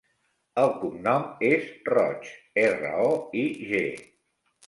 El 0.61 0.71
cognom 0.83 1.25
és 1.49 1.67
Roig: 1.93 2.25
erra, 2.63 2.93
o, 3.09 3.11
i, 3.45 3.47
ge. 3.73 3.85